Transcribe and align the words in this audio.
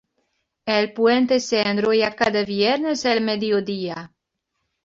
El 0.65 0.93
puente 0.93 1.39
se 1.39 1.61
enrolla 1.61 2.15
cada 2.15 2.43
viernes 2.43 3.05
al 3.05 3.21
mediodía. 3.21 4.11